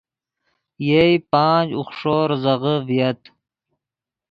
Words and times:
ین 0.87 1.11
پانچ، 1.29 1.67
اوخݰو 1.77 2.17
ریزغے 2.29 2.75
ڤییت 2.87 3.21